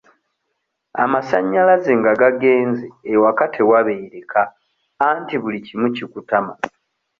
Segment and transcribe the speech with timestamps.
[1.03, 4.41] Amasannyalanze nga gaagenze ewaka tewabeereka
[5.09, 6.53] anti buli kimu kikutama.